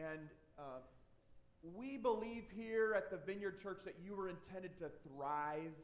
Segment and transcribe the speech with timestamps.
[0.00, 0.80] And uh,
[1.76, 5.74] we believe here at the Vineyard Church that you were intended to thrive.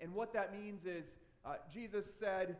[0.00, 1.04] And what that means is
[1.44, 2.56] uh, Jesus said,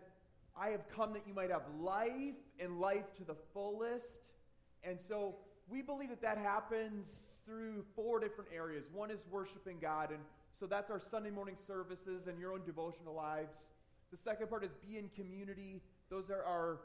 [0.57, 4.07] I have come that you might have life and life to the fullest.
[4.85, 5.37] And so
[5.69, 8.85] we believe that that happens through four different areas.
[8.93, 10.21] One is worshiping God, and
[10.59, 13.71] so that's our Sunday morning services and your own devotional lives.
[14.11, 15.83] The second part is be in community.
[16.11, 16.81] Those are our,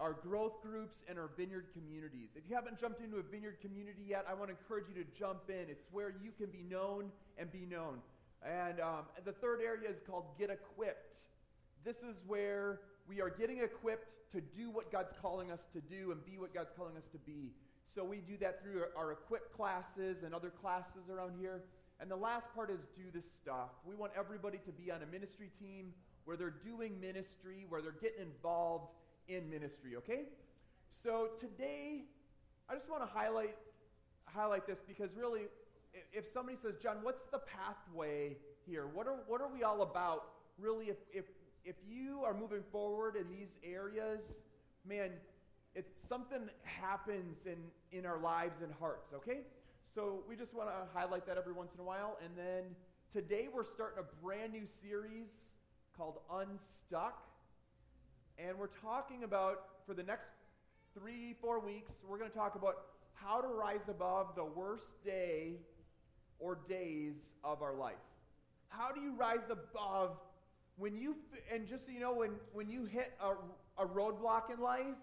[0.00, 2.30] our growth groups and our vineyard communities.
[2.34, 5.08] If you haven't jumped into a vineyard community yet, I want to encourage you to
[5.18, 5.70] jump in.
[5.70, 7.98] It's where you can be known and be known.
[8.44, 11.20] And um, the third area is called Get Equipped.
[11.84, 16.10] This is where we are getting equipped to do what God's calling us to do
[16.10, 17.52] and be what God's calling us to be.
[17.86, 21.62] So we do that through our, our equip classes and other classes around here.
[22.00, 23.70] And the last part is do the stuff.
[23.86, 25.92] We want everybody to be on a ministry team
[26.24, 28.88] where they're doing ministry, where they're getting involved
[29.28, 30.22] in ministry, okay?
[31.02, 32.04] So today,
[32.68, 33.56] I just want to highlight,
[34.26, 35.42] highlight this because really,
[36.12, 38.86] if somebody says, John, what's the pathway here?
[38.86, 40.24] What are, what are we all about?
[40.58, 41.24] Really, if, if,
[41.64, 44.40] if you are moving forward in these areas,
[44.86, 45.10] man,
[45.74, 47.56] it's something happens in,
[47.96, 49.40] in our lives and hearts, okay?
[49.94, 52.18] So we just want to highlight that every once in a while.
[52.24, 52.62] And then
[53.12, 55.28] today we're starting a brand new series
[55.96, 57.22] called Unstuck.
[58.38, 60.26] And we're talking about, for the next
[60.98, 62.74] three, four weeks, we're going to talk about
[63.14, 65.60] how to rise above the worst day
[66.38, 67.94] or days of our life.
[68.68, 70.18] How do you rise above
[70.76, 71.16] when you,
[71.52, 74.96] and just so you know, when, when you hit a, a roadblock in life,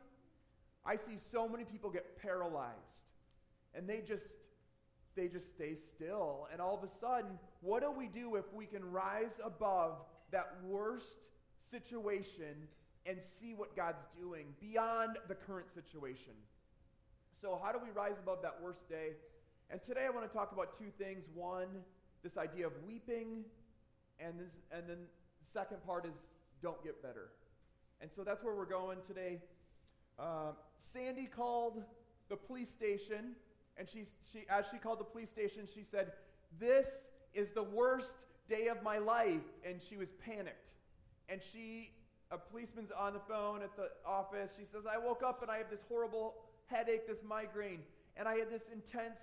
[0.86, 3.06] I see so many people get paralyzed
[3.76, 4.34] and they just
[5.16, 8.66] they just stay still and all of a sudden what do we do if we
[8.66, 9.98] can rise above
[10.32, 11.28] that worst
[11.70, 12.68] situation
[13.06, 16.34] and see what God's doing beyond the current situation.
[17.42, 19.14] So, how do we rise above that worst day?
[19.70, 21.24] And today I want to talk about two things.
[21.34, 21.68] One,
[22.24, 23.46] this idea of weeping,
[24.20, 24.98] and, this, and then
[25.44, 26.14] the second part is
[26.62, 27.30] don't get better.
[28.02, 29.40] And so that's where we're going today.
[30.20, 31.82] Uh, Sandy called
[32.30, 33.36] the police station,
[33.78, 36.12] and she, she, as she called the police station, she said,
[36.60, 39.42] This is the worst day of my life.
[39.66, 40.70] And she was panicked.
[41.30, 41.92] And she,
[42.32, 44.52] a policeman's on the phone at the office.
[44.58, 46.36] She says, I woke up and I have this horrible
[46.68, 47.80] headache, this migraine.
[48.16, 49.20] And I had this intense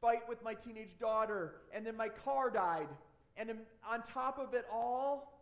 [0.00, 1.54] fight with my teenage daughter.
[1.72, 2.88] And then my car died.
[3.36, 3.50] And
[3.88, 5.32] on top of it all,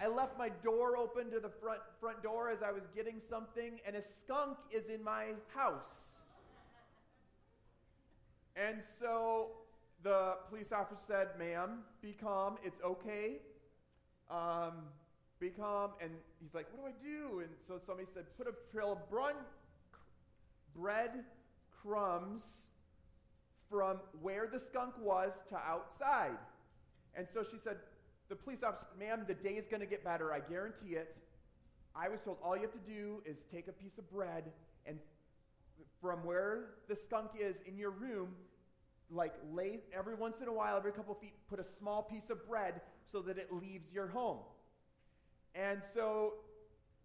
[0.00, 3.80] I left my door open to the front, front door as I was getting something,
[3.86, 6.16] and a skunk is in my house.
[8.54, 9.48] And so
[10.02, 12.56] the police officer said, Ma'am, be calm.
[12.62, 13.40] It's okay.
[14.30, 14.72] Um,
[15.40, 15.90] be calm.
[16.00, 16.10] And
[16.40, 17.40] he's like, What do I do?
[17.40, 19.34] And so somebody said, Put a trail of brun-
[20.74, 21.24] bread
[21.82, 22.68] crumbs
[23.70, 26.38] from where the skunk was to outside.
[27.14, 27.76] And so she said,
[28.28, 30.32] The police officer, ma'am, the day is going to get better.
[30.32, 31.16] I guarantee it.
[31.94, 34.44] I was told all you have to do is take a piece of bread
[34.84, 34.98] and
[36.00, 38.28] from where the skunk is in your room,
[39.10, 42.46] like lay every once in a while, every couple feet, put a small piece of
[42.46, 42.80] bread
[43.10, 44.38] so that it leaves your home.
[45.56, 46.34] And so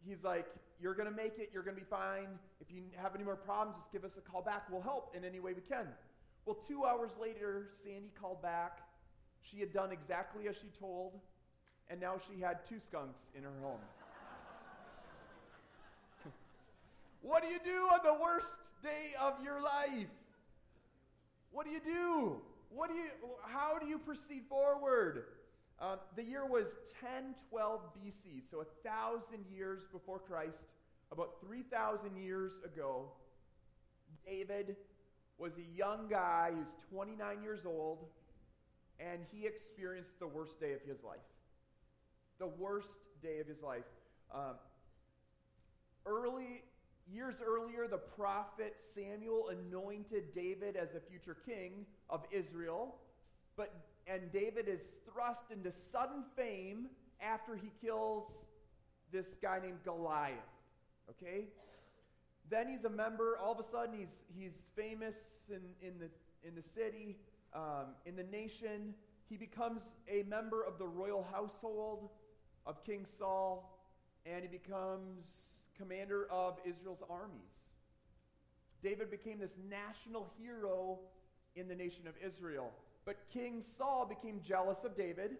[0.05, 0.47] he's like,
[0.81, 1.49] You're going to make it.
[1.53, 2.27] You're going to be fine.
[2.59, 4.69] If you have any more problems, just give us a call back.
[4.69, 5.87] We'll help in any way we can.
[6.45, 8.79] Well, two hours later, Sandy called back.
[9.41, 11.13] She had done exactly as she told,
[11.89, 13.79] and now she had two skunks in her home.
[17.21, 18.47] what do you do on the worst
[18.83, 20.09] day of your life?
[21.51, 22.41] What do you do?
[22.73, 23.09] What do you,
[23.45, 25.25] how do you proceed forward?
[25.81, 30.65] Uh, the year was 1012 BC, so a thousand years before Christ,
[31.11, 33.11] about 3,000 years ago.
[34.25, 34.75] David
[35.39, 38.05] was a young guy, was 29 years old,
[38.99, 41.17] and he experienced the worst day of his life.
[42.37, 43.85] The worst day of his life.
[44.31, 44.55] Um,
[46.05, 46.61] early
[47.09, 52.95] Years earlier, the prophet Samuel anointed David as the future king of Israel.
[53.57, 53.73] But,
[54.07, 54.81] and David is
[55.11, 56.87] thrust into sudden fame
[57.21, 58.45] after he kills
[59.11, 60.37] this guy named Goliath.
[61.09, 61.45] Okay?
[62.49, 65.15] Then he's a member, all of a sudden, he's, he's famous
[65.49, 66.09] in, in, the,
[66.47, 67.17] in the city,
[67.53, 68.93] um, in the nation.
[69.29, 72.09] He becomes a member of the royal household
[72.65, 73.79] of King Saul,
[74.25, 75.27] and he becomes
[75.77, 77.61] commander of Israel's armies.
[78.83, 80.99] David became this national hero
[81.55, 82.71] in the nation of Israel.
[83.05, 85.37] But King Saul became jealous of David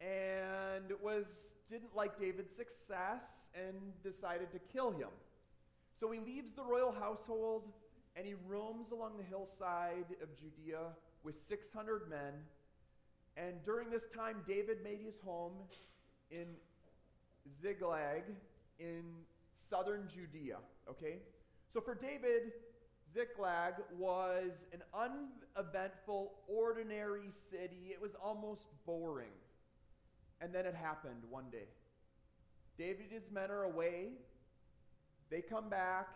[0.00, 5.08] and was didn't like David's success and decided to kill him.
[5.98, 7.64] So he leaves the royal household
[8.16, 10.92] and he roams along the hillside of Judea
[11.24, 12.32] with 600 men.
[13.36, 15.54] And during this time, David made his home
[16.30, 16.46] in
[17.60, 18.22] Ziklag
[18.78, 19.02] in
[19.68, 20.58] southern Judea.
[20.88, 21.16] Okay?
[21.72, 22.52] So for David,
[23.14, 27.90] Ziklag was an uneventful, ordinary city.
[27.90, 29.28] It was almost boring.
[30.40, 31.68] And then it happened one day.
[32.76, 34.08] David and his men are away.
[35.30, 36.08] They come back,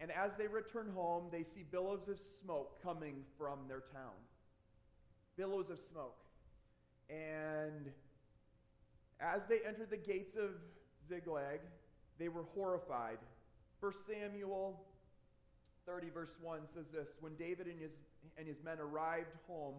[0.00, 4.18] and as they return home, they see billows of smoke coming from their town.
[5.36, 6.16] Billows of smoke.
[7.08, 7.92] And
[9.20, 10.50] as they entered the gates of
[11.08, 11.60] Ziklag,
[12.18, 13.18] they were horrified.
[13.80, 14.80] 1 Samuel
[15.86, 17.92] 30, verse 1 says this When David and his,
[18.38, 19.74] and his men arrived home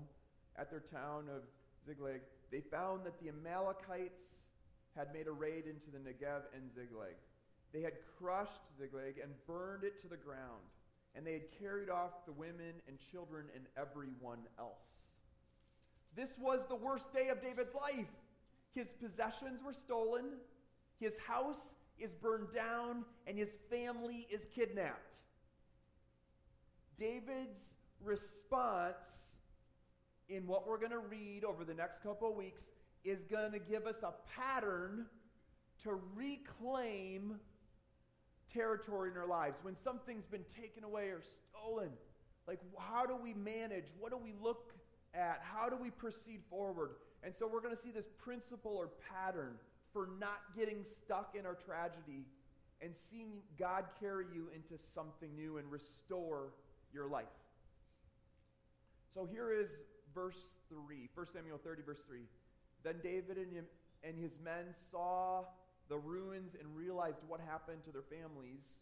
[0.58, 1.44] at their town of
[1.86, 2.22] Ziklag,
[2.52, 4.22] they found that the Amalekites
[4.96, 7.16] had made a raid into the Negev and Ziklag.
[7.74, 10.68] They had crushed Ziklag and burned it to the ground,
[11.16, 15.12] and they had carried off the women and children and everyone else.
[16.16, 18.12] This was the worst day of David's life.
[18.74, 20.26] His possessions were stolen,
[21.00, 25.12] his house is burned down, and his family is kidnapped.
[27.02, 29.34] David's response
[30.30, 32.70] in what we're going to read over the next couple of weeks
[33.04, 35.08] is going to give us a pattern
[35.82, 37.40] to reclaim
[38.54, 39.58] territory in our lives.
[39.64, 41.90] When something's been taken away or stolen,
[42.48, 43.86] like how do we manage?
[44.00, 44.72] What do we look
[45.16, 45.42] at?
[45.42, 46.92] How do we proceed forward?
[47.24, 49.56] And so we're going to see this principle or pattern
[49.92, 52.28] for not getting stuck in our tragedy
[52.80, 56.52] and seeing God carry you into something new and restore
[56.94, 57.26] your life.
[59.14, 59.80] So here is
[60.14, 62.20] verse 3, 1 Samuel 30, verse 3.
[62.84, 63.66] Then David and,
[64.04, 65.46] and his men saw
[65.90, 68.80] the ruins and realized what happened to their families.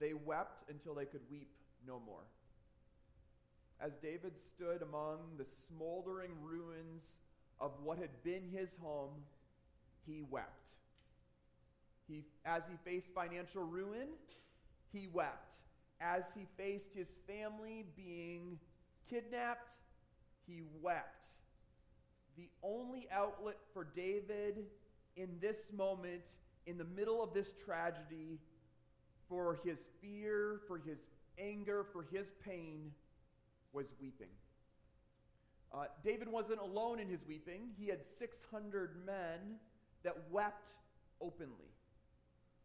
[0.00, 1.50] They wept until they could weep
[1.86, 2.22] no more.
[3.80, 7.02] As David stood among the smoldering ruins
[7.60, 9.12] of what had been his home,
[10.06, 10.68] he wept.
[12.08, 14.08] He, as he faced financial ruin,
[14.92, 15.54] he wept.
[16.00, 18.58] As he faced his family being
[19.10, 19.70] kidnapped,
[20.46, 21.30] he wept.
[22.36, 24.66] The only outlet for David
[25.16, 26.22] in this moment,
[26.66, 28.38] in the middle of this tragedy,
[29.28, 30.98] for his fear, for his
[31.38, 32.92] anger, for his pain,
[33.72, 34.28] was weeping.
[35.74, 37.70] Uh, David wasn't alone in his weeping.
[37.78, 39.56] He had 600 men
[40.02, 40.74] that wept
[41.20, 41.72] openly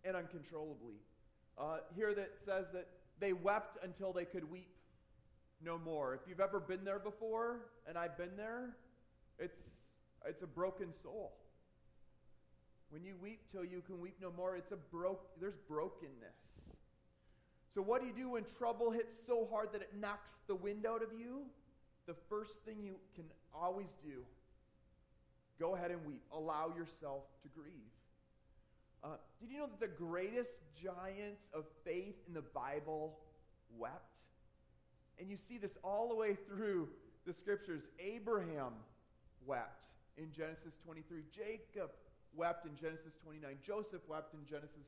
[0.05, 0.95] and uncontrollably.
[1.57, 2.87] Uh, here that says that
[3.19, 4.75] they wept until they could weep
[5.63, 6.13] no more.
[6.13, 8.75] If you've ever been there before, and I've been there,
[9.39, 9.59] it's,
[10.27, 11.33] it's a broken soul.
[12.89, 16.37] When you weep till you can weep no more, it's a broke, there's brokenness.
[17.73, 20.85] So, what do you do when trouble hits so hard that it knocks the wind
[20.85, 21.45] out of you?
[22.05, 24.23] The first thing you can always do
[25.59, 26.21] go ahead and weep.
[26.31, 27.92] Allow yourself to grieve.
[29.03, 33.19] Uh, did you know that the greatest giants of faith in the Bible
[33.77, 34.15] wept?
[35.19, 36.87] And you see this all the way through
[37.25, 37.83] the scriptures.
[37.99, 38.73] Abraham
[39.45, 39.83] wept
[40.17, 41.23] in Genesis 23.
[41.35, 41.91] Jacob
[42.33, 43.57] wept in Genesis 29.
[43.65, 44.87] Joseph wept in Genesis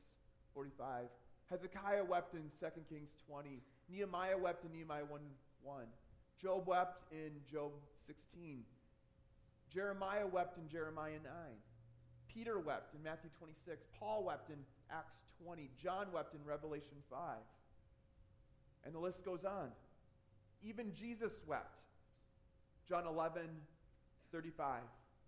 [0.54, 1.04] 45.
[1.50, 3.60] Hezekiah wept in 2 Kings 20.
[3.90, 5.20] Nehemiah wept in Nehemiah 1
[5.62, 5.84] 1.
[6.40, 7.72] Job wept in Job
[8.06, 8.62] 16.
[9.72, 11.32] Jeremiah wept in Jeremiah 9.
[12.36, 13.86] Peter wept in Matthew 26.
[13.98, 14.56] Paul wept in
[14.90, 15.70] Acts 20.
[15.82, 17.18] John wept in Revelation 5.
[18.84, 19.70] And the list goes on.
[20.62, 21.80] Even Jesus wept.
[22.86, 23.40] John 11,
[24.32, 24.82] 35.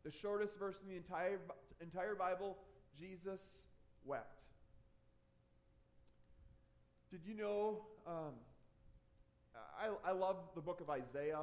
[0.05, 1.39] The shortest verse in the entire,
[1.81, 2.59] entire Bible,
[2.99, 3.63] Jesus
[4.05, 4.43] wept.
[7.11, 7.87] Did you know?
[8.07, 8.35] Um,
[9.81, 11.41] I, I love the book of Isaiah.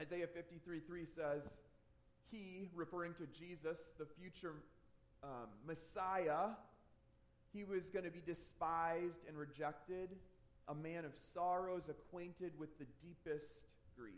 [0.00, 1.42] Isaiah 53 3 says,
[2.30, 4.54] He, referring to Jesus, the future
[5.22, 6.50] um, Messiah,
[7.52, 10.10] he was going to be despised and rejected
[10.68, 13.66] a man of sorrows, acquainted with the deepest
[13.98, 14.14] grief.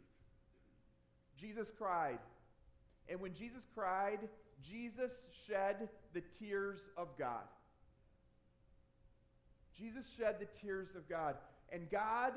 [1.38, 2.18] Jesus cried.
[3.08, 4.18] And when Jesus cried,
[4.62, 5.12] Jesus
[5.46, 7.44] shed the tears of God.
[9.78, 11.36] Jesus shed the tears of God.
[11.70, 12.32] And God,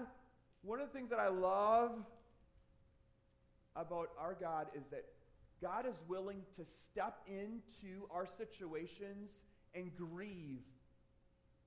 [0.61, 1.91] one of the things that I love
[3.75, 5.05] about our God is that
[5.61, 9.31] God is willing to step into our situations
[9.75, 10.63] and grieve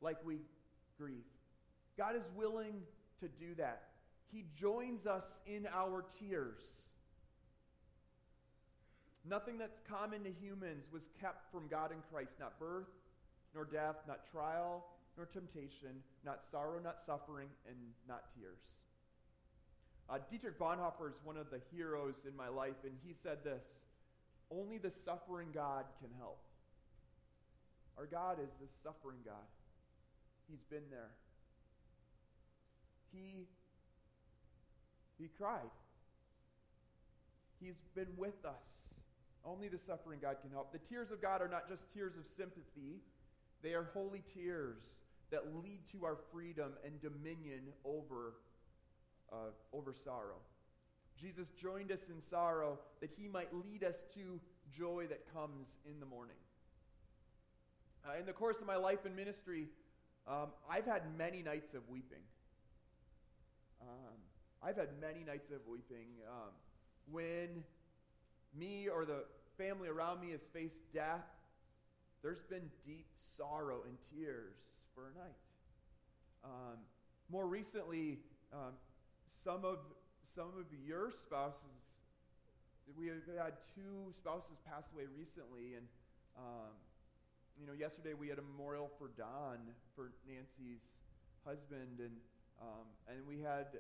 [0.01, 0.39] like we
[0.99, 1.25] grieve.
[1.97, 2.83] God is willing
[3.21, 3.83] to do that.
[4.33, 6.63] He joins us in our tears.
[9.29, 12.91] Nothing that's common to humans was kept from God in Christ, not birth,
[13.55, 14.85] nor death, not trial,
[15.17, 17.77] nor temptation, not sorrow, not suffering, and
[18.09, 18.83] not tears.
[20.09, 23.65] Uh, Dietrich Bonhoeffer is one of the heroes in my life, and he said this
[24.51, 26.41] Only the suffering God can help.
[27.97, 29.49] Our God is the suffering God.
[30.51, 31.11] He's been there.
[33.13, 33.47] He,
[35.19, 35.71] he cried.
[37.61, 38.89] He's been with us.
[39.45, 40.73] Only the suffering God can help.
[40.73, 43.01] The tears of God are not just tears of sympathy,
[43.63, 44.83] they are holy tears
[45.31, 48.35] that lead to our freedom and dominion over,
[49.35, 50.39] uh, over sorrow.
[51.21, 54.41] Jesus joined us in sorrow that he might lead us to
[54.77, 56.37] joy that comes in the morning.
[58.07, 59.69] Uh, in the course of my life and ministry,
[60.27, 62.23] um, I've had many nights of weeping.
[63.81, 64.17] Um,
[64.63, 66.07] I've had many nights of weeping.
[66.29, 66.53] Um,
[67.11, 67.65] when
[68.59, 69.25] me or the
[69.59, 71.25] family around me has faced death,
[72.23, 74.57] there's been deep sorrow and tears
[74.95, 75.37] for a night.
[76.45, 76.79] Um,
[77.31, 78.19] more recently,
[78.53, 78.73] um,
[79.29, 79.79] some of
[80.35, 81.95] some of your spouses,
[82.99, 85.87] we have had two spouses pass away recently, and
[86.37, 86.75] um,
[87.61, 89.59] you know, yesterday we had a memorial for Don,
[89.95, 90.83] for Nancy's
[91.47, 92.17] husband, and
[92.61, 93.79] um, and we had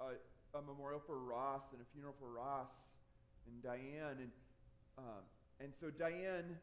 [0.00, 0.16] a,
[0.58, 2.72] a, memorial for Ross and a funeral for Ross
[3.46, 4.32] and Diane, and
[4.98, 5.22] um,
[5.60, 6.56] and so Diane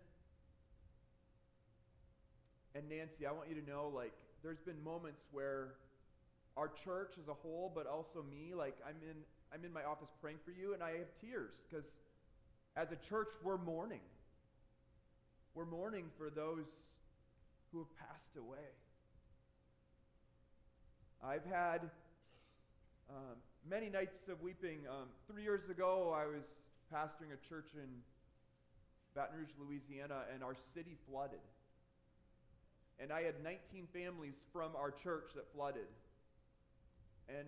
[2.75, 5.75] and Nancy, I want you to know, like, there's been moments where
[6.57, 9.17] our church as a whole, but also me, like, I'm in
[9.53, 11.85] I'm in my office praying for you, and I have tears because
[12.75, 13.99] as a church we're mourning.
[15.53, 16.67] We're mourning for those
[17.71, 18.71] who have passed away.
[21.23, 21.81] I've had
[23.09, 23.35] um,
[23.69, 24.79] many nights of weeping.
[24.89, 26.45] Um, three years ago, I was
[26.93, 27.89] pastoring a church in
[29.13, 31.43] Baton Rouge, Louisiana, and our city flooded.
[32.99, 35.87] And I had 19 families from our church that flooded.
[37.29, 37.47] And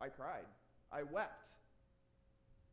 [0.00, 0.46] I cried.
[0.92, 1.46] I wept.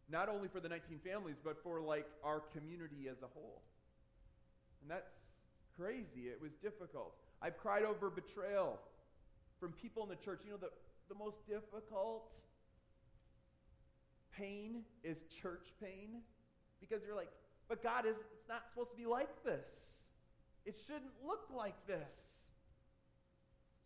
[0.09, 3.61] Not only for the 19 families, but for like our community as a whole.
[4.81, 5.11] And that's
[5.77, 6.27] crazy.
[6.27, 7.13] It was difficult.
[7.41, 8.79] I've cried over betrayal
[9.59, 10.41] from people in the church.
[10.45, 10.69] You know, the,
[11.09, 12.31] the most difficult
[14.37, 16.21] pain is church pain
[16.79, 17.31] because you're like,
[17.67, 20.03] but God is, it's not supposed to be like this.
[20.65, 22.36] It shouldn't look like this.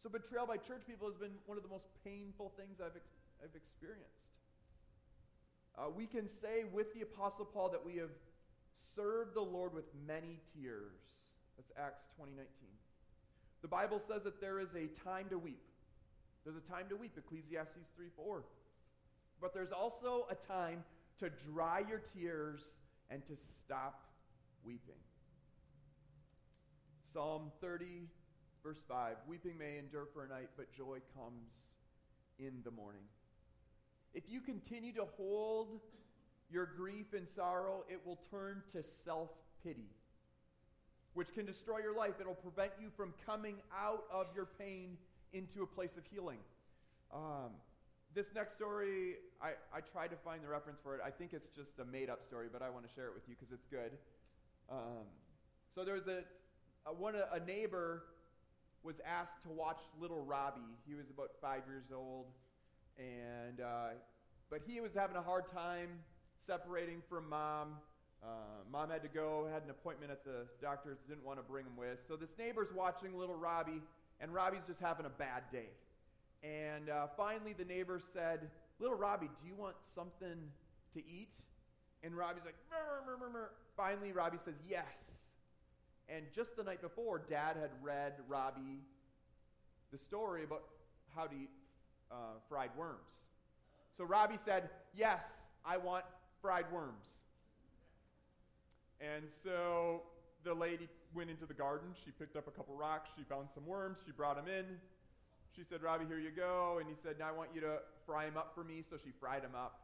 [0.02, 3.22] So, betrayal by church people has been one of the most painful things I've, ex-
[3.44, 4.34] I've experienced.
[5.78, 8.10] Uh, we can say with the Apostle Paul that we have
[8.96, 11.00] served the Lord with many tears.
[11.56, 12.36] That's Acts 20:19.
[13.62, 15.62] The Bible says that there is a time to weep.
[16.44, 18.44] There's a time to weep, Ecclesiastes 3 4.
[19.40, 20.84] But there's also a time
[21.20, 22.76] to dry your tears
[23.12, 24.04] and to stop
[24.64, 24.96] weeping.
[27.04, 28.08] Psalm 30,
[28.64, 31.72] verse 5 Weeping may endure for a night, but joy comes
[32.40, 33.04] in the morning.
[34.14, 35.80] If you continue to hold
[36.52, 39.30] your grief and sorrow, it will turn to self
[39.64, 39.90] pity,
[41.14, 42.14] which can destroy your life.
[42.20, 44.98] It'll prevent you from coming out of your pain
[45.34, 46.40] into a place of healing.
[47.14, 47.52] Um,
[48.14, 51.02] this next story, I, I tried to find the reference for it.
[51.06, 53.24] I think it's just a made up story, but I want to share it with
[53.28, 53.92] you because it's good.
[54.70, 55.08] Um,
[55.74, 56.24] so there was a,
[56.86, 58.04] a one a neighbor
[58.84, 60.62] was asked to watch little Robbie.
[60.88, 62.26] He was about five years old,
[62.98, 63.90] and uh,
[64.50, 65.90] but he was having a hard time
[66.40, 67.78] separating from mom.
[68.24, 68.28] Uh,
[68.72, 71.76] mom had to go, had an appointment at the doctor's, didn't want to bring him
[71.78, 72.00] with.
[72.08, 73.82] So this neighbor's watching little Robbie,
[74.20, 75.70] and Robbie's just having a bad day.
[76.44, 80.38] And uh, finally, the neighbor said, Little Robbie, do you want something
[80.94, 81.30] to eat?
[82.04, 82.56] And Robbie's like,
[83.78, 85.21] Finally, Robbie says, Yes.
[86.14, 88.82] And just the night before, Dad had read Robbie
[89.92, 90.64] the story about
[91.16, 91.50] how to eat
[92.12, 93.28] uh, fried worms.
[93.98, 95.26] So Robbie said, Yes,
[95.66, 96.04] I want
[96.42, 97.08] fried worms.
[99.00, 100.04] And so
[100.44, 101.90] the lady went into the garden.
[102.04, 103.10] She picked up a couple rocks.
[103.18, 104.00] She found some worms.
[104.06, 104.66] She brought them in.
[105.56, 106.78] She said, Robbie, here you go.
[106.80, 108.84] And he said, Now I want you to fry him up for me.
[108.88, 109.80] So she fried him up.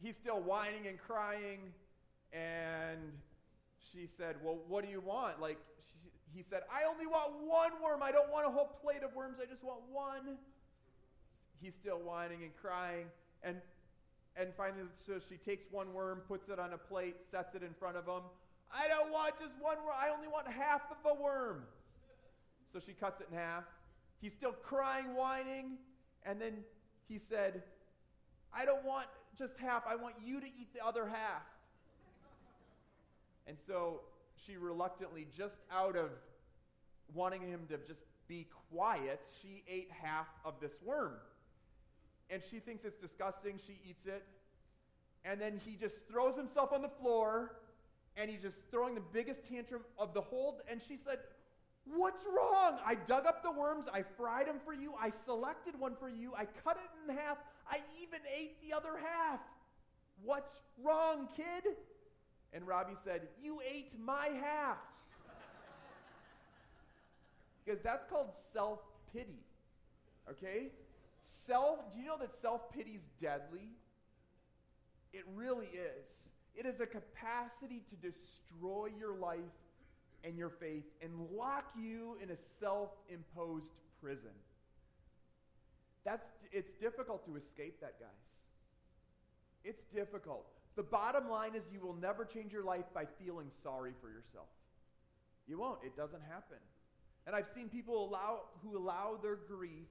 [0.00, 1.72] He's still whining and crying.
[2.32, 3.12] And
[3.92, 5.40] she said, Well, what do you want?
[5.40, 8.02] Like, she, he said, I only want one worm.
[8.02, 9.38] I don't want a whole plate of worms.
[9.40, 10.38] I just want one.
[11.60, 13.06] He's still whining and crying.
[13.42, 13.56] And
[14.36, 17.72] and finally, so she takes one worm, puts it on a plate, sets it in
[17.72, 18.22] front of him.
[18.70, 19.96] I don't want just one worm.
[19.98, 21.62] I only want half of a worm.
[22.72, 23.64] So she cuts it in half.
[24.20, 25.78] He's still crying, whining.
[26.24, 26.58] And then
[27.08, 27.62] he said,
[28.52, 29.06] I don't want
[29.38, 29.84] just half.
[29.86, 31.42] I want you to eat the other half.
[33.46, 34.00] And so
[34.46, 36.10] she reluctantly, just out of
[37.14, 41.12] wanting him to just be quiet, she ate half of this worm.
[42.28, 43.58] And she thinks it's disgusting.
[43.64, 44.24] She eats it.
[45.24, 47.56] And then he just throws himself on the floor
[48.16, 50.60] and he's just throwing the biggest tantrum of the whole.
[50.68, 51.18] And she said,
[51.84, 52.78] What's wrong?
[52.84, 53.86] I dug up the worms.
[53.92, 54.94] I fried them for you.
[55.00, 56.32] I selected one for you.
[56.36, 57.38] I cut it in half.
[57.70, 59.38] I even ate the other half.
[60.24, 60.50] What's
[60.82, 61.76] wrong, kid?
[62.52, 64.78] And Robbie said, You ate my half.
[67.64, 68.80] because that's called self
[69.12, 69.40] pity.
[70.30, 70.68] Okay?
[71.22, 73.70] Self, do you know that self pity is deadly?
[75.12, 76.30] It really is.
[76.54, 79.38] It is a capacity to destroy your life
[80.24, 84.30] and your faith and lock you in a self imposed prison.
[86.04, 88.08] That's, it's difficult to escape that, guys.
[89.64, 90.46] It's difficult.
[90.76, 94.48] The bottom line is you will never change your life by feeling sorry for yourself.
[95.48, 95.78] You won't.
[95.82, 96.58] It doesn't happen.
[97.26, 99.88] And I've seen people allow, who allow their grief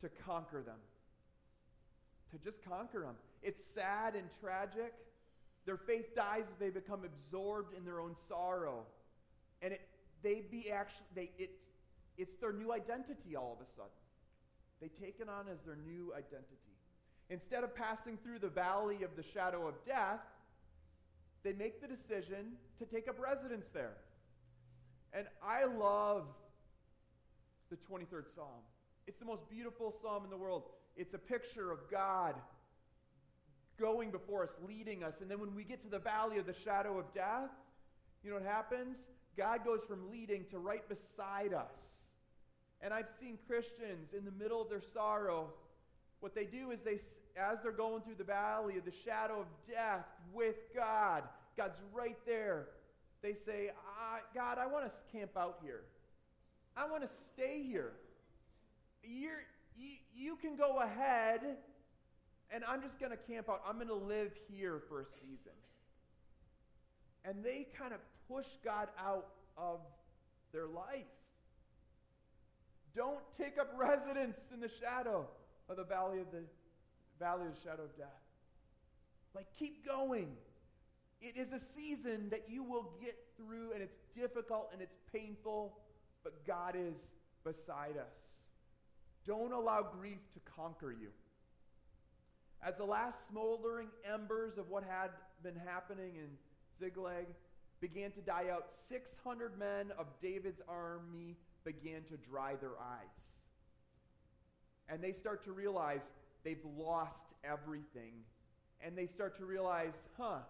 [0.00, 0.78] to conquer them.
[2.32, 3.14] To just conquer them.
[3.42, 4.92] It's sad and tragic.
[5.66, 8.84] Their faith dies as they become absorbed in their own sorrow.
[9.62, 9.80] And it,
[10.22, 11.50] they be actually, they, it,
[12.18, 13.90] it's their new identity all of a sudden.
[14.80, 16.74] They take it on as their new identity.
[17.30, 20.20] Instead of passing through the valley of the shadow of death,
[21.42, 23.96] they make the decision to take up residence there.
[25.12, 26.26] And I love
[27.70, 28.62] the 23rd Psalm.
[29.06, 30.64] It's the most beautiful psalm in the world.
[30.96, 32.34] It's a picture of God
[33.78, 35.20] going before us, leading us.
[35.20, 37.50] And then when we get to the valley of the shadow of death,
[38.22, 38.96] you know what happens?
[39.36, 42.08] God goes from leading to right beside us.
[42.80, 45.50] And I've seen Christians in the middle of their sorrow,
[46.24, 46.98] what they do is they,
[47.38, 51.22] as they're going through the valley of the shadow of death with God,
[51.54, 52.68] God's right there.
[53.20, 53.72] They say,
[54.34, 55.82] God, I want to camp out here.
[56.74, 57.92] I want to stay here.
[59.02, 59.42] You're,
[59.76, 61.42] you, you can go ahead,
[62.50, 63.60] and I'm just going to camp out.
[63.68, 65.52] I'm going to live here for a season.
[67.26, 69.26] And they kind of push God out
[69.58, 69.80] of
[70.54, 71.04] their life.
[72.96, 75.28] Don't take up residence in the shadow
[75.68, 76.42] of the valley of the
[77.18, 78.08] valley of the shadow of death.
[79.34, 80.28] Like keep going.
[81.20, 85.78] It is a season that you will get through and it's difficult and it's painful,
[86.22, 87.00] but God is
[87.44, 88.40] beside us.
[89.26, 91.08] Don't allow grief to conquer you.
[92.62, 95.10] As the last smoldering embers of what had
[95.42, 96.28] been happening in
[96.78, 97.26] Ziklag
[97.80, 103.34] began to die out, 600 men of David's army began to dry their eyes.
[104.88, 106.02] And they start to realize
[106.44, 108.12] they've lost everything.
[108.84, 110.40] And they start to realize, huh,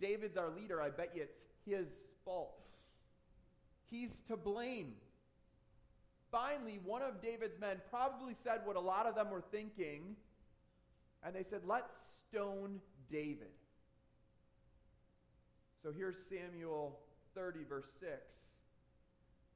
[0.00, 0.82] David's our leader.
[0.82, 1.88] I bet you it's his
[2.24, 2.60] fault.
[3.90, 4.94] He's to blame.
[6.30, 10.16] Finally, one of David's men probably said what a lot of them were thinking,
[11.24, 12.80] and they said, Let's stone
[13.10, 13.52] David.
[15.82, 16.98] So here's Samuel
[17.34, 18.10] 30, verse 6.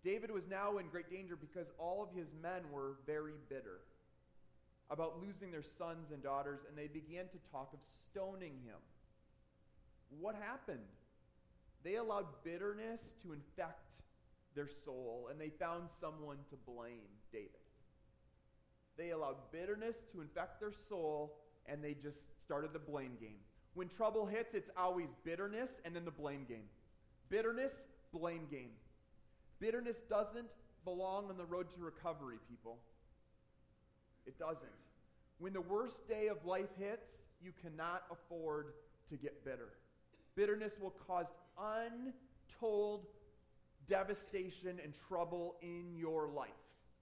[0.05, 3.81] David was now in great danger because all of his men were very bitter
[4.90, 8.79] about losing their sons and daughters, and they began to talk of stoning him.
[10.20, 10.79] What happened?
[11.83, 13.90] They allowed bitterness to infect
[14.55, 17.51] their soul, and they found someone to blame David.
[18.96, 23.38] They allowed bitterness to infect their soul, and they just started the blame game.
[23.75, 26.64] When trouble hits, it's always bitterness and then the blame game.
[27.29, 27.75] Bitterness,
[28.12, 28.70] blame game.
[29.61, 30.46] Bitterness doesn't
[30.85, 32.79] belong on the road to recovery, people.
[34.27, 34.69] It doesn't.
[35.39, 37.09] When the worst day of life hits,
[37.43, 38.73] you cannot afford
[39.11, 39.69] to get bitter.
[40.35, 41.27] Bitterness will cause
[41.59, 43.07] untold
[43.89, 46.51] devastation and trouble in your life.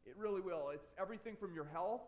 [0.06, 0.70] It really will.
[0.74, 2.02] It's everything from your health.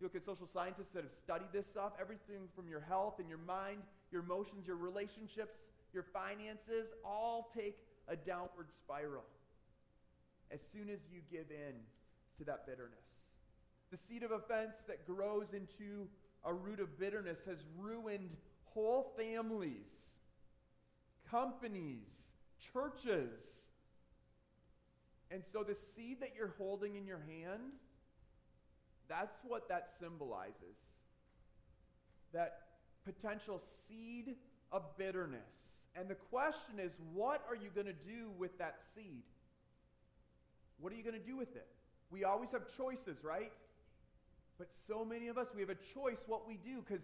[0.00, 3.28] You look at social scientists that have studied this stuff, everything from your health and
[3.28, 3.78] your mind
[4.12, 9.24] your emotions, your relationships, your finances all take a downward spiral
[10.50, 11.74] as soon as you give in
[12.36, 13.24] to that bitterness.
[13.92, 16.08] The seed of offense that grows into
[16.44, 18.30] a root of bitterness has ruined
[18.64, 20.16] whole families,
[21.30, 22.30] companies,
[22.72, 23.66] churches.
[25.30, 27.60] And so the seed that you're holding in your hand,
[29.10, 30.78] that's what that symbolizes.
[32.32, 32.60] That
[33.04, 34.36] potential seed
[34.72, 35.82] of bitterness.
[35.94, 39.24] And the question is, what are you going to do with that seed?
[40.80, 41.68] What are you going to do with it?
[42.10, 43.52] We always have choices, right?
[44.62, 47.02] But so many of us, we have a choice what we do because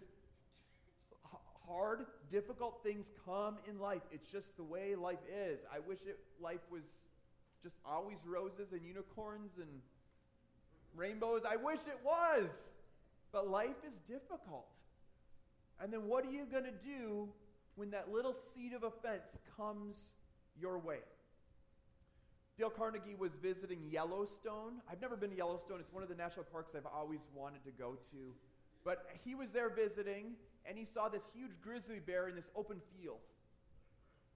[1.67, 4.01] hard, difficult things come in life.
[4.13, 5.59] It's just the way life is.
[5.69, 6.83] I wish it, life was
[7.61, 9.67] just always roses and unicorns and
[10.95, 11.41] rainbows?
[11.45, 12.49] I wish it was.
[13.33, 14.69] But life is difficult.
[15.81, 17.27] And then what are you going to do
[17.75, 19.97] when that little seed of offense comes
[20.57, 20.99] your way?
[22.59, 24.81] Dale Carnegie was visiting Yellowstone.
[24.91, 25.79] I've never been to Yellowstone.
[25.79, 28.33] It's one of the national parks I've always wanted to go to.
[28.83, 30.33] But he was there visiting,
[30.65, 33.19] and he saw this huge grizzly bear in this open field.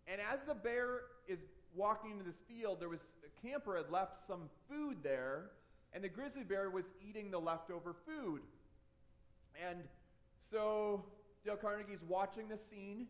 [0.07, 1.39] And as the bear is
[1.75, 5.51] walking into this field, there was a camper had left some food there,
[5.91, 8.41] and the grizzly bear was eating the leftover food.
[9.67, 9.79] And
[10.49, 11.03] so
[11.43, 13.07] Dale Carnegie's watching the scene,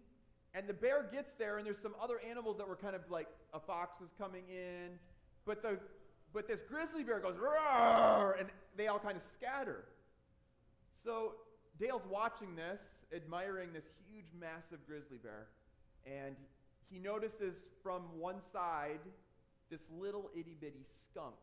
[0.56, 3.28] and the bear gets there, and there's some other animals that were kind of like
[3.54, 4.98] a fox is coming in,
[5.46, 5.80] but the
[6.34, 8.36] but this grizzly bear goes Roar!
[8.40, 9.86] and they all kind of scatter.
[11.04, 11.34] So
[11.80, 15.48] Dale's watching this, admiring this huge, massive grizzly bear,
[16.06, 16.36] and
[16.90, 19.00] he notices from one side
[19.70, 21.36] this little itty bitty skunk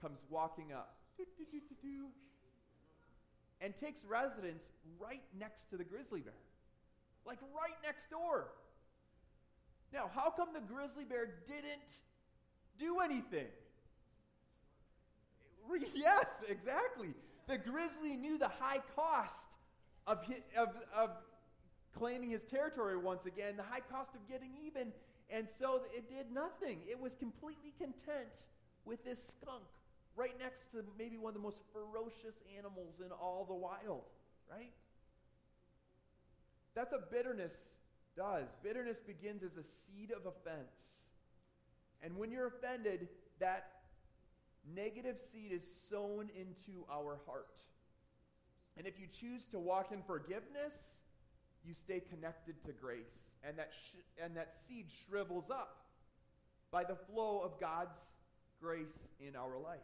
[0.00, 0.96] comes walking up
[3.60, 4.64] and takes residence
[5.00, 6.34] right next to the grizzly bear.
[7.26, 8.48] Like right next door.
[9.92, 12.02] Now, how come the grizzly bear didn't
[12.78, 13.46] do anything?
[15.94, 17.14] Yes, exactly.
[17.46, 19.48] The grizzly knew the high cost
[20.06, 20.24] of,
[20.56, 21.10] of, of
[21.94, 24.92] claiming his territory once again, the high cost of getting even,
[25.30, 26.78] and so it did nothing.
[26.88, 28.32] It was completely content
[28.84, 29.64] with this skunk
[30.16, 34.04] right next to maybe one of the most ferocious animals in all the wild,
[34.50, 34.72] right?
[36.74, 37.54] That's a bitterness
[38.18, 38.48] does.
[38.62, 41.06] Bitterness begins as a seed of offense.
[42.02, 43.70] And when you're offended, that
[44.74, 47.56] negative seed is sown into our heart.
[48.76, 50.98] And if you choose to walk in forgiveness,
[51.64, 53.30] you stay connected to grace.
[53.44, 55.76] And that, sh- and that seed shrivels up
[56.70, 58.00] by the flow of God's
[58.60, 59.78] grace in our life.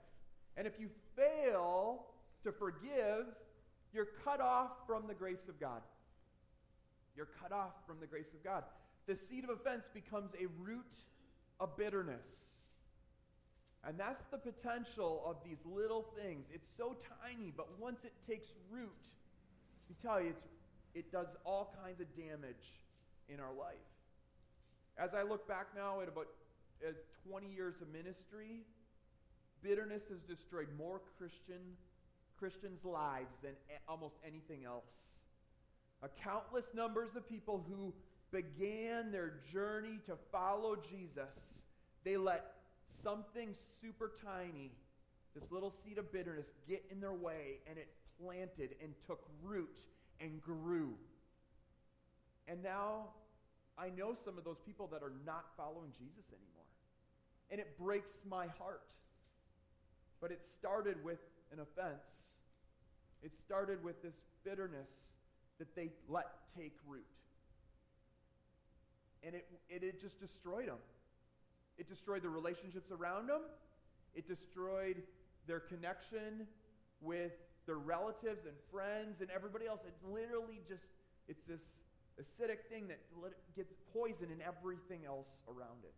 [0.57, 2.07] And if you fail
[2.43, 3.27] to forgive,
[3.93, 5.81] you're cut off from the grace of God.
[7.17, 8.65] You're cut off from the grace of God.
[9.07, 10.85] The seed of offense becomes a root
[11.61, 12.55] of bitterness.
[13.87, 16.47] And that's the potential of these little things.
[16.53, 18.91] It's so tiny, but once it takes root,
[19.91, 20.35] I tell you,
[20.95, 22.81] it does all kinds of damage
[23.29, 23.75] in our life.
[24.97, 26.29] As I look back now at about
[26.87, 26.97] as
[27.29, 28.63] 20 years of ministry,
[29.63, 31.77] bitterness has destroyed more Christian
[32.39, 33.53] Christians' lives than
[33.89, 35.24] almost anything else.
[36.05, 37.95] A countless numbers of people who
[38.31, 41.63] began their journey to follow Jesus,
[42.05, 42.53] they let
[42.89, 44.71] something super tiny,
[45.35, 47.89] this little seed of bitterness, get in their way, and it
[48.21, 49.79] planted and took root
[50.21, 50.93] and grew.
[52.49, 53.09] And now
[53.79, 56.67] I know some of those people that are not following Jesus anymore.
[57.51, 58.83] And it breaks my heart.
[60.21, 62.41] But it started with an offense.
[63.23, 64.91] It started with this bitterness
[65.59, 67.07] that they let take root.
[69.23, 70.79] And it, it, it just destroyed them.
[71.79, 73.41] It destroyed the relationships around them.
[74.15, 75.03] It destroyed
[75.47, 76.47] their connection
[77.01, 77.33] with
[77.67, 79.81] their relatives and friends and everybody else.
[79.87, 80.85] It literally just,
[81.29, 81.63] it's this
[82.21, 82.99] acidic thing that
[83.57, 85.95] gets poison in everything else around it.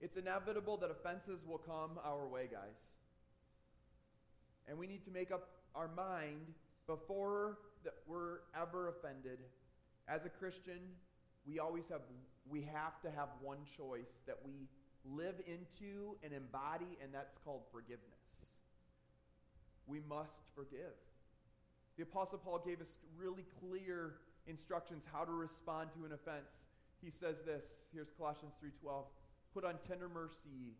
[0.00, 2.88] It's inevitable that offenses will come our way, guys.
[4.66, 6.54] And we need to make up our mind
[6.86, 9.38] before that we're ever offended.
[10.08, 10.78] As a Christian,
[11.46, 12.02] we always have
[12.48, 14.68] we have to have one choice that we
[15.04, 18.20] live into and embody, and that's called forgiveness.
[19.86, 20.98] We must forgive.
[21.96, 24.14] The Apostle Paul gave us really clear
[24.46, 26.50] instructions how to respond to an offense.
[27.02, 29.04] He says this, here's Colossians 3:12.
[29.54, 30.76] Put on tender mercies,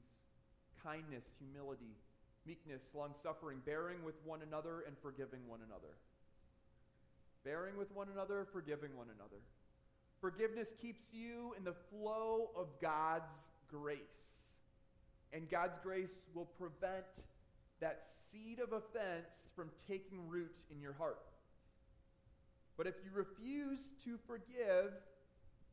[0.82, 1.96] kindness, humility,
[2.46, 5.94] meekness, long suffering, bearing with one another and forgiving one another.
[7.44, 9.40] Bearing with one another, forgiving one another.
[10.20, 14.56] Forgiveness keeps you in the flow of God's grace.
[15.32, 17.06] And God's grace will prevent
[17.80, 21.20] that seed of offense from taking root in your heart.
[22.76, 24.92] But if you refuse to forgive,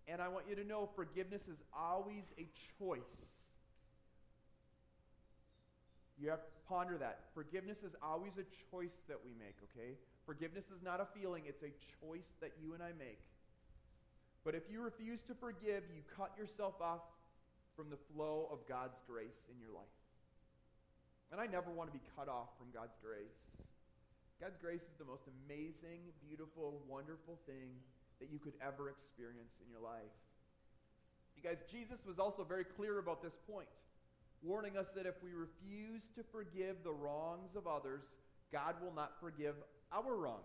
[0.08, 2.48] and I want you to know forgiveness is always a
[2.80, 3.02] choice.
[6.20, 7.20] You have ponder that.
[7.34, 9.96] Forgiveness is always a choice that we make, okay?
[10.26, 13.20] Forgiveness is not a feeling, it's a choice that you and I make.
[14.44, 17.02] But if you refuse to forgive, you cut yourself off
[17.76, 19.98] from the flow of God's grace in your life.
[21.32, 23.36] And I never want to be cut off from God's grace.
[24.40, 27.76] God's grace is the most amazing, beautiful, wonderful thing
[28.20, 30.14] that you could ever experience in your life.
[31.36, 33.68] You guys, Jesus was also very clear about this point,
[34.42, 38.04] warning us that if we refuse to forgive the wrongs of others,
[38.52, 39.56] God will not forgive
[39.92, 40.42] our wrongs.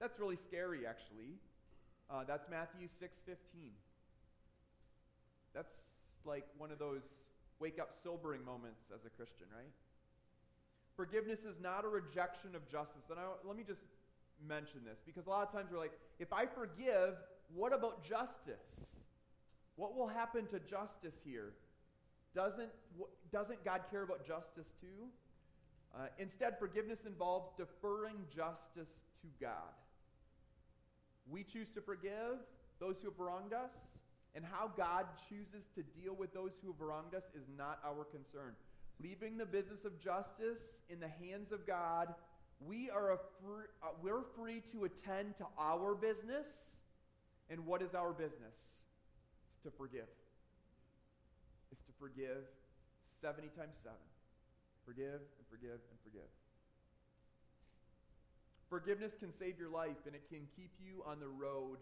[0.00, 1.38] That's really scary, actually.
[2.10, 3.72] Uh, that's Matthew 6:15.
[5.54, 5.76] That's
[6.24, 7.02] like one of those
[7.58, 9.72] wake up sobering moments as a Christian, right?
[10.96, 13.10] Forgiveness is not a rejection of justice.
[13.10, 13.82] And I, let me just
[14.46, 17.14] mention this because a lot of times we're like, if I forgive,
[17.54, 19.02] what about justice?
[19.76, 21.52] What will happen to justice here?
[22.38, 22.70] Doesn't,
[23.32, 25.08] doesn't God care about justice too?
[25.92, 29.74] Uh, instead, forgiveness involves deferring justice to God.
[31.28, 32.38] We choose to forgive
[32.78, 33.72] those who have wronged us,
[34.36, 38.04] and how God chooses to deal with those who have wronged us is not our
[38.04, 38.54] concern.
[39.02, 42.14] Leaving the business of justice in the hands of God,
[42.64, 46.76] we are free, uh, we're free to attend to our business.
[47.50, 48.84] And what is our business?
[49.54, 50.06] It's to forgive.
[51.98, 52.46] Forgive
[53.20, 53.96] 70 times 7.
[54.84, 56.30] Forgive and forgive and forgive.
[58.68, 61.78] Forgiveness can save your life and it can keep you on the road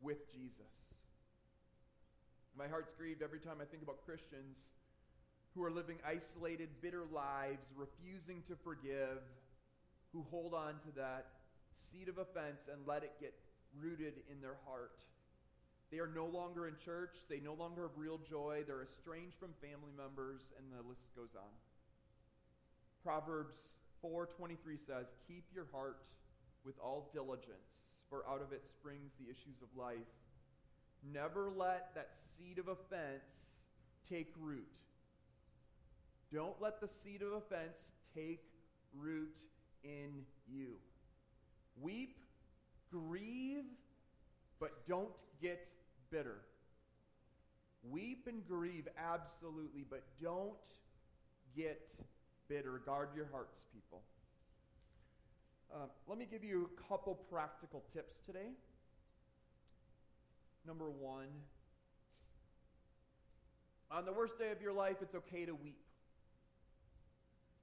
[0.00, 0.72] with Jesus.
[2.56, 4.58] My heart's grieved every time I think about Christians
[5.54, 9.20] who are living isolated, bitter lives, refusing to forgive,
[10.12, 11.26] who hold on to that
[11.74, 13.34] seed of offense and let it get
[13.80, 14.92] rooted in their heart.
[15.92, 17.16] They are no longer in church.
[17.28, 18.64] They no longer have real joy.
[18.66, 21.52] They're estranged from family members, and the list goes on.
[23.04, 26.02] Proverbs 4:23 says, "Keep your heart
[26.64, 30.06] with all diligence, for out of it springs the issues of life.
[31.02, 33.64] Never let that seed of offense
[34.08, 34.68] take root.
[36.30, 38.44] Don't let the seed of offense take
[38.94, 39.34] root
[39.82, 40.78] in you.
[41.80, 42.18] Weep,
[42.90, 43.64] grieve,
[44.58, 45.68] but don't get
[46.12, 46.36] bitter.
[47.90, 50.52] Weep and grieve, absolutely, but don't
[51.56, 51.80] get
[52.48, 52.80] bitter.
[52.86, 54.02] Guard your hearts, people.
[55.74, 58.50] Uh, let me give you a couple practical tips today.
[60.66, 61.28] Number one,
[63.90, 65.80] on the worst day of your life, it's okay to weep.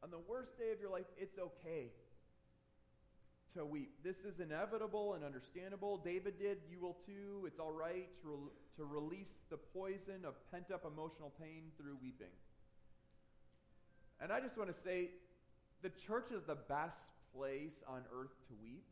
[0.04, 1.92] On the worst day of your life, it's okay
[3.56, 3.92] to weep.
[4.04, 5.98] This is inevitable and understandable.
[5.98, 6.60] David did.
[6.70, 7.46] You will too.
[7.46, 11.98] It's all right to, re- to release the poison of pent up emotional pain through
[12.02, 12.34] weeping.
[14.22, 15.10] And I just want to say
[15.82, 18.84] the church is the best place on earth to weep.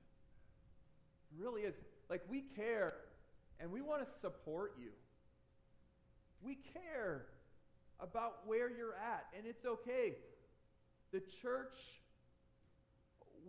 [1.31, 1.75] It really is.
[2.09, 2.93] Like, we care
[3.59, 4.89] and we want to support you.
[6.41, 7.25] We care
[7.99, 10.13] about where you're at, and it's okay.
[11.11, 11.75] The church,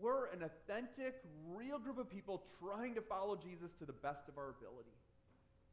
[0.00, 4.38] we're an authentic, real group of people trying to follow Jesus to the best of
[4.38, 4.94] our ability.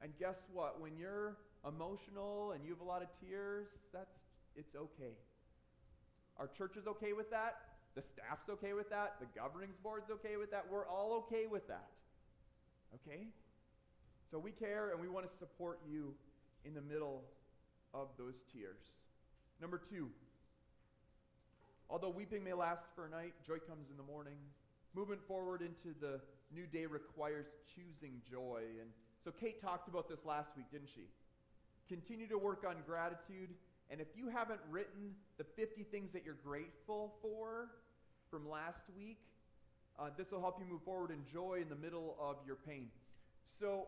[0.01, 0.81] And guess what?
[0.81, 4.19] When you're emotional and you have a lot of tears, that's
[4.55, 5.13] it's okay.
[6.37, 7.55] Our church is okay with that.
[7.95, 9.15] The staff's okay with that.
[9.19, 10.65] The governing board's okay with that.
[10.69, 11.87] We're all okay with that.
[12.95, 13.27] Okay?
[14.29, 16.13] So we care and we want to support you
[16.65, 17.23] in the middle
[17.93, 18.99] of those tears.
[19.61, 20.09] Number two,
[21.89, 24.37] although weeping may last for a night, joy comes in the morning.
[24.95, 26.19] Movement forward into the
[26.53, 28.61] new day requires choosing joy.
[28.79, 28.89] And
[29.23, 31.07] so Kate talked about this last week, didn't she?
[31.87, 33.49] Continue to work on gratitude.
[33.89, 37.69] And if you haven't written the 50 things that you're grateful for
[38.31, 39.19] from last week,
[39.99, 42.87] uh, this will help you move forward in joy in the middle of your pain.
[43.59, 43.87] So,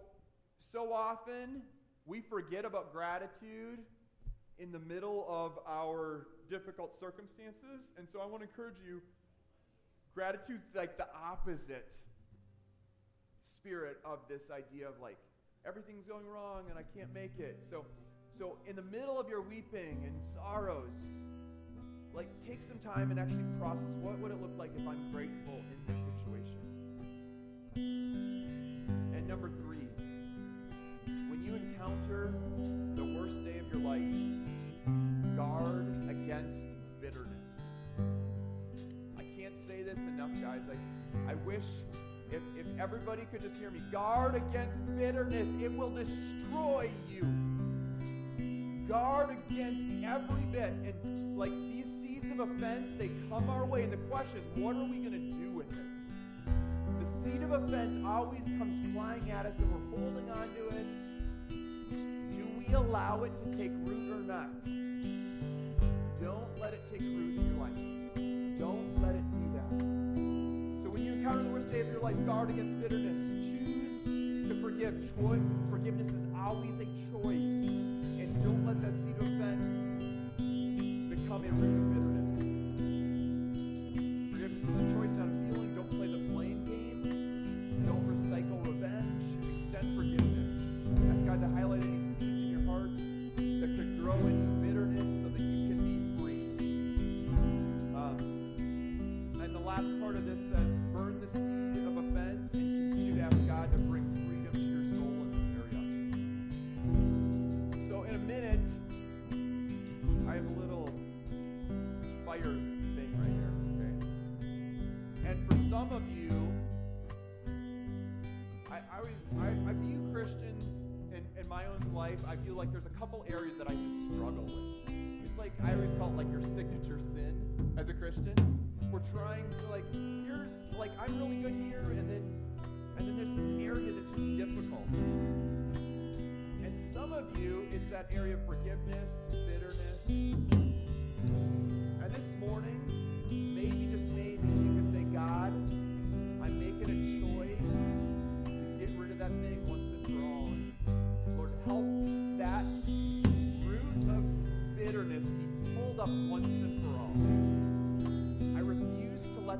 [0.71, 1.61] so often
[2.05, 3.79] we forget about gratitude
[4.59, 7.89] in the middle of our difficult circumstances.
[7.97, 9.01] And so I want to encourage you
[10.15, 11.87] gratitude's like the opposite
[13.43, 15.17] spirit of this idea of like
[15.67, 17.59] everything's going wrong and I can't make it.
[17.69, 17.85] So
[18.37, 21.21] so in the middle of your weeping and sorrows,
[22.13, 25.61] like take some time and actually process what would it look like if I'm grateful
[25.71, 26.61] in this situation.
[29.13, 29.77] And number 3,
[31.29, 32.33] when you encounter
[32.95, 34.26] the worst day of your life,
[39.87, 40.59] this enough, guys.
[40.67, 40.79] Like,
[41.29, 41.63] I wish
[42.29, 43.81] if, if everybody could just hear me.
[43.89, 47.25] Guard against bitterness, it will destroy you.
[48.85, 50.73] Guard against every bit.
[50.83, 53.83] And like these seeds of offense, they come our way.
[53.83, 55.85] And the question is, what are we going to do with it?
[56.99, 60.85] The seed of offense always comes flying at us, and we're holding on to it.
[61.49, 64.49] Do we allow it to take root or not?
[66.21, 68.06] Don't let it take root in your life.
[71.27, 73.17] Encounter the worst day of your life, guard against bitterness.
[73.49, 74.93] Choose to forgive.
[75.19, 75.41] Choice.
[75.69, 77.56] Forgiveness is always a choice.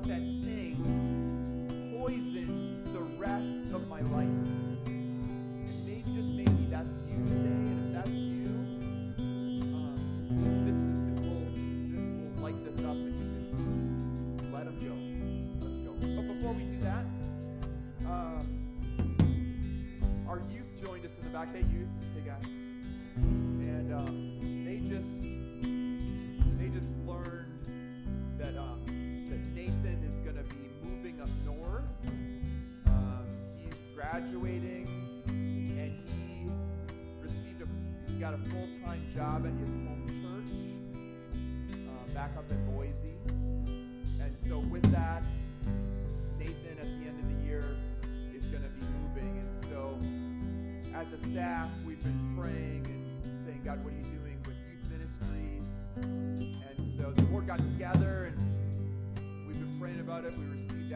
[0.06, 0.37] That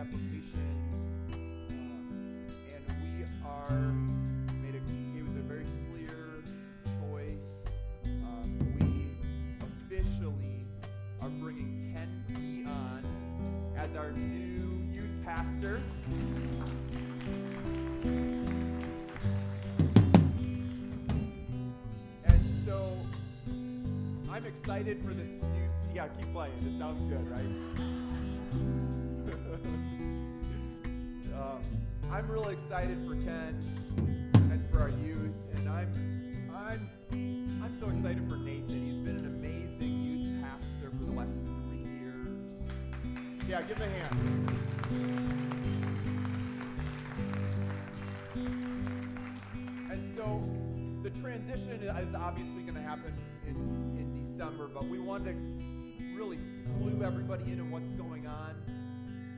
[0.02, 0.56] applications.
[1.32, 3.70] Um, and we are
[4.60, 4.82] made a,
[5.16, 6.42] it was a very clear
[6.98, 7.70] choice.
[8.06, 8.48] Um,
[8.80, 9.14] we
[9.64, 10.66] officially
[11.20, 13.04] are bringing Ken on
[13.76, 15.80] as our new youth pastor.
[22.24, 22.98] And so
[24.32, 25.94] I'm excited for this new.
[25.94, 26.54] Yeah, keep playing.
[26.54, 28.01] It sounds good, right?
[32.12, 33.58] I'm really excited for Ken
[34.36, 35.90] and for our youth, and I'm
[36.54, 36.90] I'm
[37.64, 38.68] I'm so excited for Nathan.
[38.68, 41.32] He's been an amazing youth pastor for the last
[41.70, 42.60] three years.
[43.48, 44.14] Yeah, give him a hand.
[49.90, 50.44] And so
[51.02, 53.14] the transition is obviously going to happen
[53.46, 53.56] in,
[53.98, 55.38] in December, but we wanted to
[56.14, 56.38] really
[56.78, 58.54] clue everybody in on what's going on.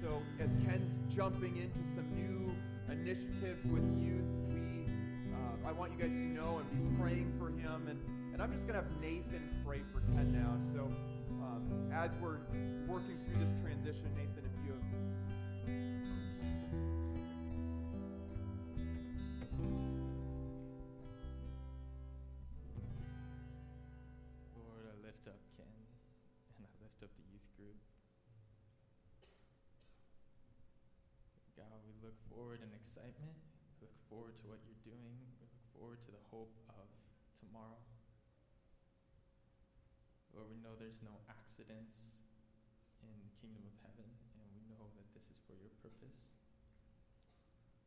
[0.02, 2.43] So as Ken's jumping into some new
[2.90, 4.86] initiatives with youth, we
[5.32, 7.88] uh, I want you guys to know and be praying for him.
[7.88, 7.98] And,
[8.32, 10.58] and I'm just going to have Nathan pray for Ken now.
[10.74, 10.90] So
[11.40, 12.38] um, as we're
[12.86, 14.84] working through this transition, Nathan, if you have
[24.58, 25.66] Lord, I lift up Ken
[26.58, 27.78] and I lift up the youth group.
[31.56, 33.32] God, we look forward in excitement.
[33.80, 35.16] We look forward to what you're doing.
[35.24, 36.86] We look forward to the hope of
[37.40, 37.80] tomorrow.
[40.36, 42.12] Lord, we know there's no accidents
[43.00, 46.28] in the kingdom of heaven, and we know that this is for your purpose.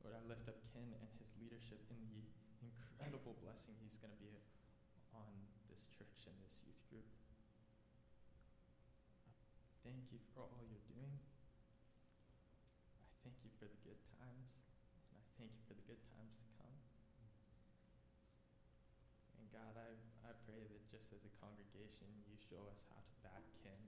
[0.01, 2.23] Lord, I lift up Ken and his leadership in the
[2.63, 4.33] incredible blessing he's going to be
[5.13, 5.33] on
[5.69, 7.05] this church and this youth group.
[9.83, 11.11] Thank you for all you're doing.
[12.99, 14.47] I thank you for the good times,
[15.11, 16.75] and I thank you for the good times to come.
[19.35, 19.89] And God, I,
[20.29, 23.81] I pray that just as a congregation, you show us how to back Ken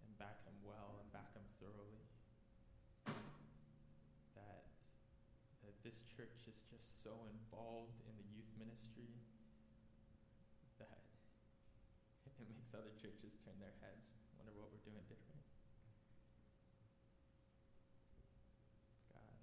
[0.00, 2.00] and back him well and back him thoroughly.
[4.40, 4.64] That
[5.68, 9.12] that this church is just so involved in the youth ministry
[10.80, 11.04] that
[12.40, 14.08] it makes other churches turn their heads,
[14.40, 15.44] wonder what we're doing different.
[19.12, 19.36] God,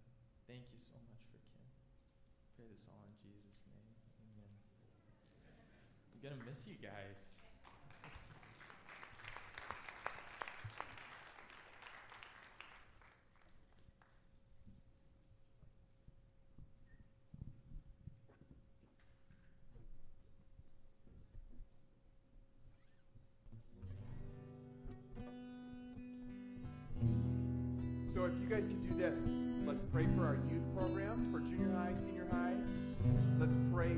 [0.49, 1.69] thank you so much for Ken.
[2.57, 3.14] Pray this all in
[6.25, 7.43] gonna miss you guys.
[28.11, 29.19] So if you guys can do this,
[29.67, 32.55] let's pray for our youth program for junior high, senior high.
[33.37, 33.95] Let's pray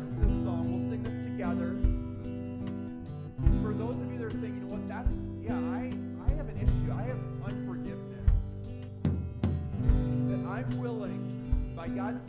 [0.00, 0.64] us this song.
[0.72, 1.76] We'll sing this together.
[3.62, 5.92] For those of you that are saying, you know what, that's, yeah, I,
[6.24, 6.92] I have an issue.
[6.92, 8.30] I have unforgiveness.
[10.28, 12.24] That I'm willing, by God's